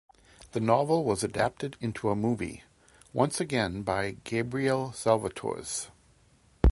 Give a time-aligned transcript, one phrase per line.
[0.53, 2.63] The novel was adapted into a movie,
[3.13, 5.89] once again by Gabriele Salvatores.